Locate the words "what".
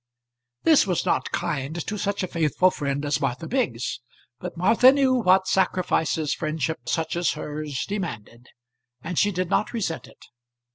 5.13-5.47